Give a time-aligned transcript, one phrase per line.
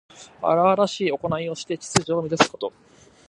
[0.41, 2.73] 荒々しいおこないをして秩序を乱すこと。